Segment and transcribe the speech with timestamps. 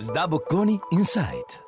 [0.00, 1.66] Sdabocconi Insight.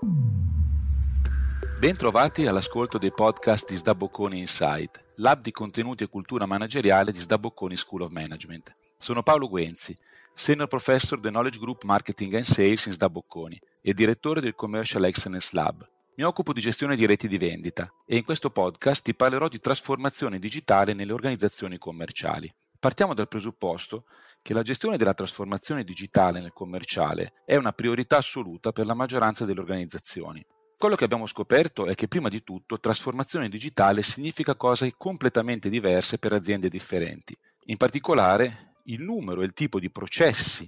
[1.81, 7.77] Bentrovati all'ascolto dei podcast di Sdabocconi Insight, lab di contenuti e cultura manageriale di Sdabocconi
[7.77, 8.77] School of Management.
[8.97, 9.97] Sono Paolo Guenzi,
[10.33, 15.49] Senior Professor del Knowledge Group Marketing and Sales in Sdabocconi e direttore del Commercial Excellence
[15.51, 15.85] Lab.
[16.15, 19.59] Mi occupo di gestione di reti di vendita e in questo podcast ti parlerò di
[19.59, 22.49] trasformazione digitale nelle organizzazioni commerciali.
[22.81, 24.07] Partiamo dal presupposto
[24.41, 29.45] che la gestione della trasformazione digitale nel commerciale è una priorità assoluta per la maggioranza
[29.45, 30.43] delle organizzazioni.
[30.79, 36.17] Quello che abbiamo scoperto è che prima di tutto trasformazione digitale significa cose completamente diverse
[36.17, 37.37] per aziende differenti.
[37.67, 40.67] In particolare, il numero e il tipo di processi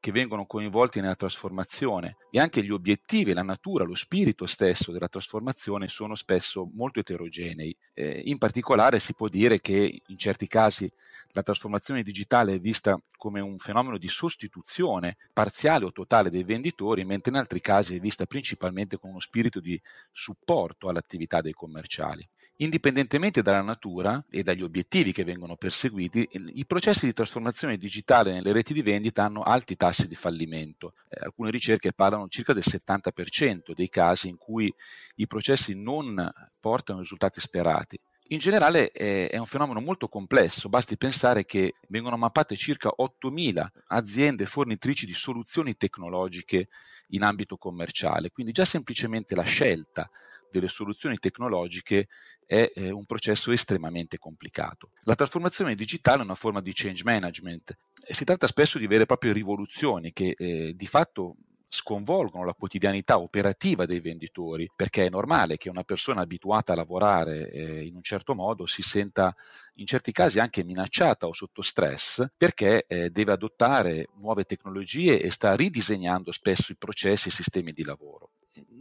[0.00, 5.08] che vengono coinvolti nella trasformazione e anche gli obiettivi, la natura, lo spirito stesso della
[5.08, 7.76] trasformazione sono spesso molto eterogenei.
[7.92, 10.90] Eh, in particolare si può dire che in certi casi
[11.32, 17.04] la trasformazione digitale è vista come un fenomeno di sostituzione parziale o totale dei venditori,
[17.04, 19.80] mentre in altri casi è vista principalmente con uno spirito di
[20.10, 22.26] supporto all'attività dei commerciali.
[22.62, 28.52] Indipendentemente dalla natura e dagli obiettivi che vengono perseguiti, i processi di trasformazione digitale nelle
[28.52, 30.92] reti di vendita hanno alti tassi di fallimento.
[31.08, 34.70] Eh, alcune ricerche parlano circa del 70% dei casi in cui
[35.16, 36.30] i processi non
[36.60, 37.98] portano i risultati sperati.
[38.32, 44.44] In generale è, un fenomeno molto complesso, basti pensare che vengono mappate circa 8.000 aziende
[44.44, 46.68] fornitrici di soluzioni tecnologiche
[47.08, 50.08] in ambito commerciale, quindi già semplicemente la scelta
[50.50, 52.08] delle soluzioni tecnologiche
[52.44, 54.90] è eh, un processo estremamente complicato.
[55.02, 57.76] La trasformazione digitale è una forma di change management
[58.08, 61.36] si tratta spesso di vere e proprie rivoluzioni che eh, di fatto
[61.72, 67.48] sconvolgono la quotidianità operativa dei venditori, perché è normale che una persona abituata a lavorare
[67.48, 69.32] eh, in un certo modo si senta
[69.74, 75.30] in certi casi anche minacciata o sotto stress perché eh, deve adottare nuove tecnologie e
[75.30, 78.29] sta ridisegnando spesso i processi e i sistemi di lavoro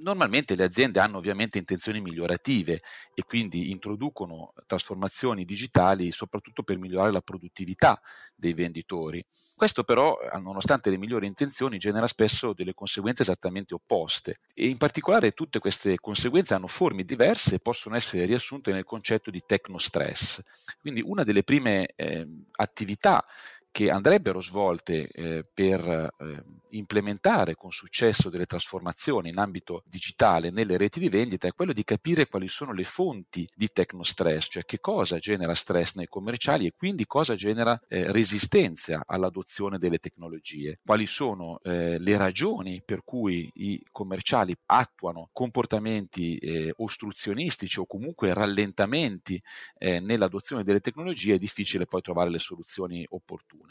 [0.02, 2.82] normalmente le aziende hanno ovviamente intenzioni migliorative
[3.14, 7.99] e quindi introducono trasformazioni digitali soprattutto per migliorare la produttività
[8.36, 9.23] dei venditori.
[9.55, 15.32] Questo però, nonostante le migliori intenzioni, genera spesso delle conseguenze esattamente opposte e in particolare
[15.32, 20.42] tutte queste conseguenze hanno forme diverse e possono essere riassunte nel concetto di tecnostress.
[20.80, 23.26] Quindi una delle prime eh, attività
[23.79, 30.75] che andrebbero svolte eh, per eh, implementare con successo delle trasformazioni in ambito digitale nelle
[30.75, 34.81] reti di vendita è quello di capire quali sono le fonti di tecnostress, cioè che
[34.81, 41.05] cosa genera stress nei commerciali e quindi cosa genera eh, resistenza all'adozione delle tecnologie, quali
[41.05, 49.41] sono eh, le ragioni per cui i commerciali attuano comportamenti eh, ostruzionistici o comunque rallentamenti
[49.77, 53.68] eh, nell'adozione delle tecnologie, è difficile poi trovare le soluzioni opportune.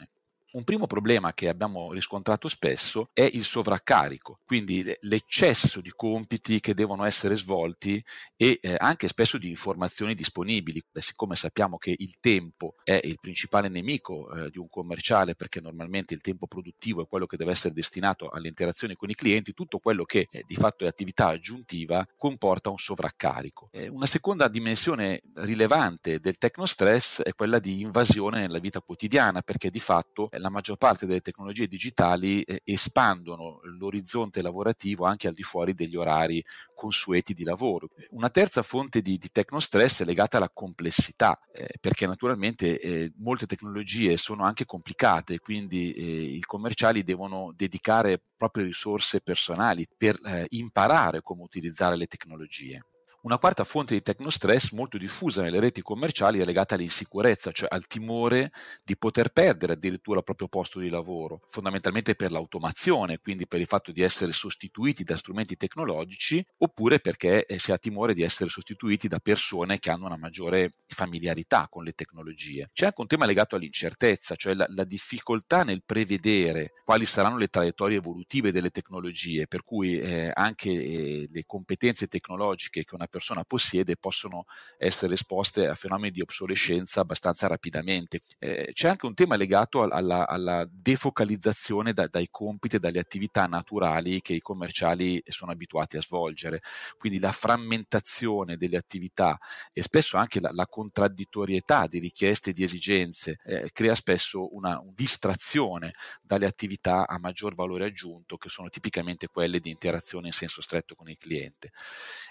[0.51, 6.73] Un primo problema che abbiamo riscontrato spesso è il sovraccarico, quindi l'eccesso di compiti che
[6.73, 8.03] devono essere svolti
[8.35, 10.81] e eh, anche spesso di informazioni disponibili.
[10.91, 15.61] Beh, siccome sappiamo che il tempo è il principale nemico eh, di un commerciale, perché
[15.61, 19.53] normalmente il tempo produttivo è quello che deve essere destinato alle interazioni con i clienti,
[19.53, 23.69] tutto quello che eh, di fatto è attività aggiuntiva comporta un sovraccarico.
[23.71, 29.69] Eh, una seconda dimensione rilevante del tecnostress è quella di invasione nella vita quotidiana, perché
[29.69, 35.43] di fatto la maggior parte delle tecnologie digitali eh, espandono l'orizzonte lavorativo anche al di
[35.43, 37.89] fuori degli orari consueti di lavoro.
[38.11, 43.45] Una terza fonte di, di tecnostress è legata alla complessità, eh, perché naturalmente eh, molte
[43.45, 50.45] tecnologie sono anche complicate, quindi eh, i commerciali devono dedicare proprie risorse personali per eh,
[50.49, 52.83] imparare come utilizzare le tecnologie.
[53.21, 57.85] Una quarta fonte di tecnostress molto diffusa nelle reti commerciali è legata all'insicurezza, cioè al
[57.85, 63.59] timore di poter perdere addirittura il proprio posto di lavoro, fondamentalmente per l'automazione, quindi per
[63.59, 68.23] il fatto di essere sostituiti da strumenti tecnologici, oppure perché eh, si ha timore di
[68.23, 72.69] essere sostituiti da persone che hanno una maggiore familiarità con le tecnologie.
[72.71, 77.49] C'è anche un tema legato all'incertezza, cioè la, la difficoltà nel prevedere quali saranno le
[77.49, 83.17] traiettorie evolutive delle tecnologie, per cui eh, anche eh, le competenze tecnologiche che una persona
[83.45, 84.45] possiede possono
[84.77, 88.21] essere esposte a fenomeni di obsolescenza abbastanza rapidamente.
[88.39, 93.45] Eh, c'è anche un tema legato alla, alla defocalizzazione da, dai compiti e dalle attività
[93.45, 96.61] naturali che i commerciali sono abituati a svolgere,
[96.97, 99.37] quindi la frammentazione delle attività
[99.73, 104.69] e spesso anche la, la contraddittorietà di richieste e di esigenze eh, crea spesso una,
[104.79, 110.33] una distrazione dalle attività a maggior valore aggiunto che sono tipicamente quelle di interazione in
[110.33, 111.71] senso stretto con il cliente.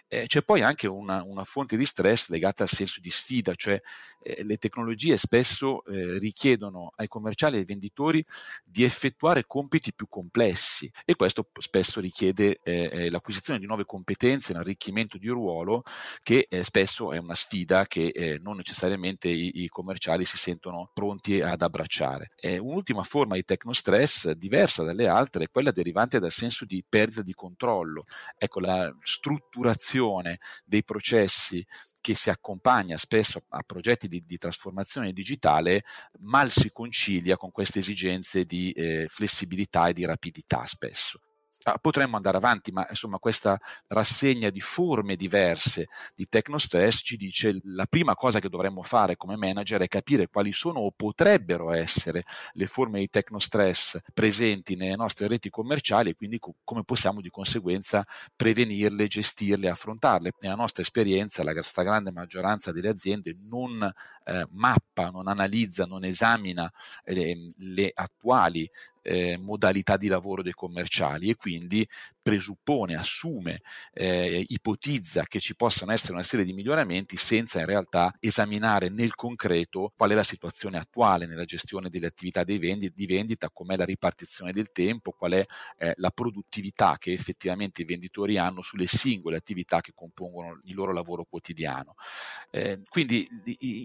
[0.07, 3.81] Eh, c'è poi anche una, una, fonte di stress legata al senso di sfida, cioè
[4.23, 8.25] eh, le tecnologie spesso eh, richiedono ai commerciali e ai venditori
[8.65, 14.53] di effettuare compiti più complessi e questo spesso richiede eh, eh l'acquisizione di nuove competenze,
[14.53, 15.83] l'arricchimento di ruolo
[16.23, 20.91] che eh, spesso è una sfida che eh, non necessariamente i, i, commerciali si sentono
[20.93, 22.31] pronti ad abbracciare.
[22.61, 27.33] un'ultima forma di tecnostress diversa dalle altre è quella derivante dal senso di perdita di
[27.33, 28.05] controllo.
[28.37, 31.65] Ecco, la strutturazione dei processi
[32.01, 35.85] che si accompagna spesso a progetti di, di, trasformazione digitale,
[36.21, 41.21] mal si concilia con queste esigenze di eh, flessibilità e di rapidità spesso.
[41.71, 47.61] Ah, potremmo andare avanti, ma insomma questa rassegna di forme diverse di tecnostress ci dice
[47.65, 52.25] la prima cosa che dovremmo fare come manager è capire quali sono o potrebbero essere
[52.53, 57.29] le forme di tecnostress presenti nelle nostre reti commerciali e quindi co- come possiamo di
[57.29, 58.03] conseguenza
[58.35, 60.33] prevenirle, gestirle, affrontarle.
[60.41, 63.93] Nella nostra esperienza la stragrande maggioranza delle aziende non
[64.29, 66.71] eh, mappa, non analizza, non esamina
[67.05, 68.69] le, le attuali
[69.03, 71.87] eh, modalità di lavoro dei commerciali e quindi
[72.29, 73.63] presuppone, assume,
[73.95, 79.15] eh, ipotizza che ci possano essere una serie di miglioramenti senza in realtà esaminare nel
[79.15, 84.53] concreto qual è la situazione attuale nella gestione delle attività di vendita, com'è la ripartizione
[84.53, 85.45] del tempo, qual è
[85.79, 90.93] eh, la produttività che effettivamente i venditori hanno sulle singole attività che compongono il loro
[90.93, 91.95] lavoro quotidiano.
[92.51, 93.27] Eh, quindi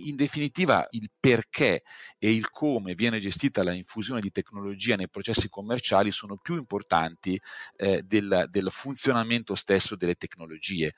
[0.07, 1.83] in definitiva il perché
[2.19, 7.39] e il come viene gestita la infusione di tecnologia nei processi commerciali sono più importanti
[7.77, 8.01] eh,
[8.49, 10.93] del funzionamento stesso delle tecnologie.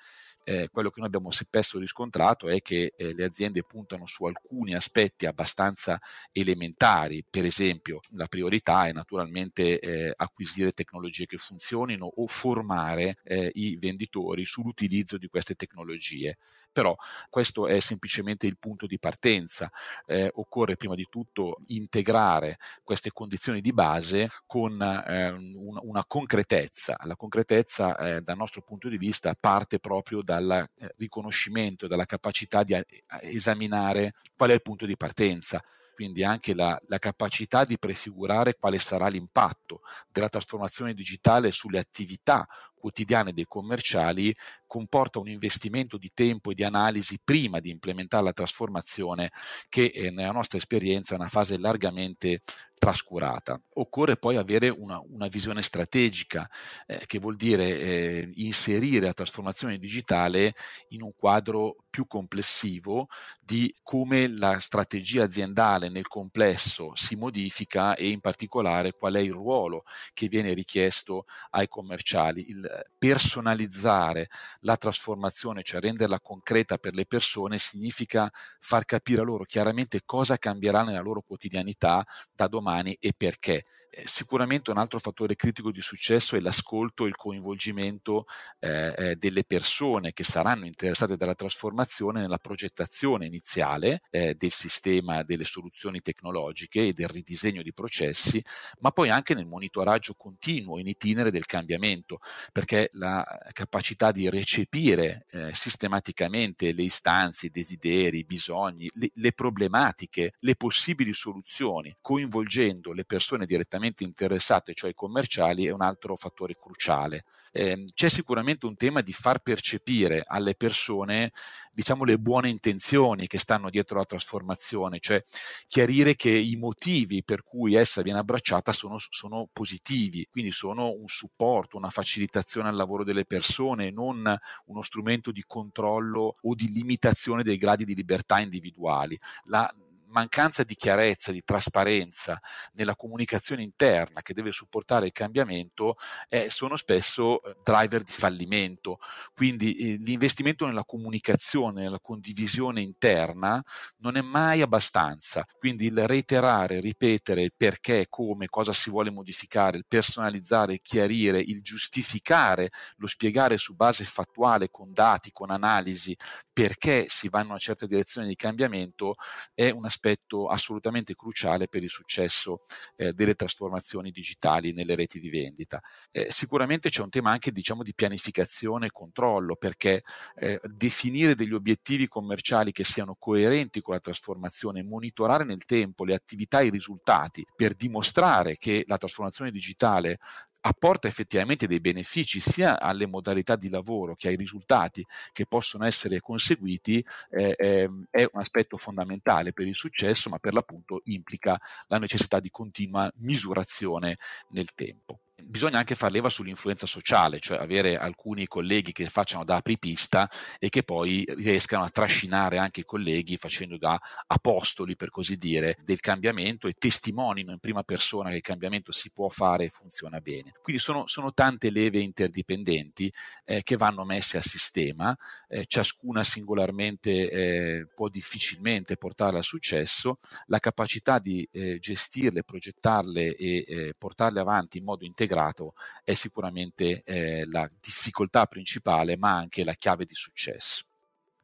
[0.48, 4.76] Eh, quello che noi abbiamo spesso riscontrato è che eh, le aziende puntano su alcuni
[4.76, 6.00] aspetti abbastanza
[6.32, 13.50] elementari, per esempio la priorità è naturalmente eh, acquisire tecnologie che funzionino o formare eh,
[13.56, 16.38] i venditori sull'utilizzo di queste tecnologie
[16.76, 16.94] però
[17.30, 19.72] questo è semplicemente il punto di partenza.
[20.06, 26.98] Eh, occorre prima di tutto integrare queste condizioni di base con eh, una, una, concretezza.
[27.06, 32.64] La concretezza eh, dal nostro punto di vista parte proprio dal eh, riconoscimento, dalla capacità
[32.64, 32.86] di eh,
[33.22, 35.64] esaminare qual è il punto di partenza
[35.96, 39.80] quindi anche la, la, capacità di prefigurare quale sarà l'impatto
[40.12, 42.46] della trasformazione digitale sulle attività
[42.76, 44.36] quotidiane dei commerciali
[44.68, 49.32] comporta un investimento di tempo e di analisi prima di implementare la trasformazione
[49.70, 52.42] che eh, nella nostra esperienza è una fase largamente
[52.86, 53.60] trascurata.
[53.74, 56.48] Occorre poi avere una, una visione strategica,
[56.86, 60.54] eh, che vuol dire eh, inserire la trasformazione digitale
[60.90, 63.08] in un quadro più complessivo
[63.40, 69.32] di come la strategia aziendale nel complesso si modifica e in particolare qual è il
[69.32, 69.84] ruolo
[70.14, 72.50] che viene richiesto ai commerciali.
[72.50, 74.30] Il personalizzare
[74.60, 78.30] la trasformazione, cioè renderla concreta per le persone, significa
[78.60, 83.64] far capire a loro chiaramente cosa cambierà nella loro quotidianità da domani e perché.
[84.04, 88.26] Sicuramente un altro fattore critico di successo è l'ascolto e il coinvolgimento
[88.60, 95.24] eh, eh, delle persone che saranno interessate dalla trasformazione nella progettazione iniziale eh, del sistema,
[95.24, 98.44] delle soluzioni tecnologiche e del ridisegno di processi,
[98.80, 102.20] ma poi anche nel monitoraggio continuo in itinere del cambiamento,
[102.52, 109.32] perché la capacità di recepire eh, sistematicamente le istanze, i desideri, i bisogni, le, le
[109.32, 115.82] problematiche, le possibili soluzioni, coinvolgendo le persone direttamente direttamente interessate, cioè i commerciali, è un
[115.82, 117.26] altro fattore cruciale.
[117.52, 121.32] Eh, c'è sicuramente un tema di far percepire alle persone,
[121.72, 125.24] diciamo, le buone intenzioni che stanno dietro la trasformazione, cioè
[125.68, 131.08] chiarire che i motivi per cui essa viene abbracciata sono, sono positivi, quindi sono un
[131.08, 137.42] supporto, una facilitazione al lavoro delle persone, non uno strumento di controllo o di limitazione
[137.42, 139.18] dei gradi di libertà individuali.
[139.46, 139.74] La,
[140.16, 142.40] mancanza di chiarezza, di trasparenza
[142.74, 145.98] nella comunicazione interna che deve supportare il cambiamento
[146.30, 149.00] eh, sono spesso eh, driver di fallimento.
[149.34, 153.62] Quindi eh, l'investimento nella comunicazione, nella condivisione interna
[153.98, 155.46] non è mai abbastanza.
[155.60, 161.40] Quindi il reiterare, ripetere il perché, come, cosa si vuole modificare, il personalizzare, il chiarire,
[161.40, 166.16] il giustificare, lo spiegare su base fattuale, con dati, con analisi,
[166.54, 169.16] perché si va in una certa direzione di cambiamento
[169.54, 170.04] è un aspetto
[170.48, 172.62] assolutamente cruciale per il successo
[172.96, 175.82] eh, delle trasformazioni digitali nelle reti di vendita.
[176.12, 180.04] Eh, sicuramente c'è un tema anche diciamo, di pianificazione e controllo perché
[180.36, 186.16] eh, definire degli obiettivi commerciali che siano coerenti con la trasformazione, monitorare nel tempo le
[186.16, 190.20] attività e i risultati per dimostrare che la trasformazione digitale
[190.68, 196.20] apporta effettivamente dei benefici sia alle modalità di lavoro che ai risultati che possono essere
[196.20, 202.00] conseguiti, eh, eh, è un aspetto fondamentale per il successo, ma per l'appunto implica la
[202.00, 204.18] necessità di continua misurazione
[204.50, 209.58] nel tempo bisogna anche far leva sull'influenza sociale, cioè avere alcuni colleghi che facciano da
[209.58, 215.36] apripista e che poi riescano a trascinare anche i colleghi facendo da apostoli, per così
[215.36, 219.70] dire, del cambiamento e testimonino in prima persona che il cambiamento si può fare e
[219.70, 220.52] funziona bene.
[220.62, 223.12] Quindi sono, sono tante leve interdipendenti
[223.44, 225.16] eh, che vanno messe a sistema,
[225.48, 233.36] eh, ciascuna singolarmente eh, può difficilmente portarla al successo, la capacità di eh, gestirle, progettarle
[233.36, 239.36] e eh, portarle avanti in modo integrale integrato è sicuramente eh, la difficoltà principale, ma
[239.36, 240.86] anche la chiave di successo.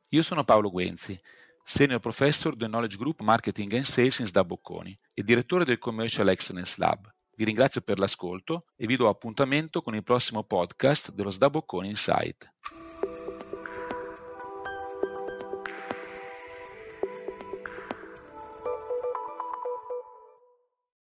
[0.10, 1.20] Io sono Paolo Guenzi,
[1.64, 6.30] Senior Professor del Knowledge Group Marketing and Sales in SDA Bocconi e direttore del Commercial
[6.30, 7.14] Excellence Lab.
[7.36, 11.90] Vi ringrazio per l'ascolto e vi do appuntamento con il prossimo podcast dello SDA Bocconi
[11.90, 12.52] Insight.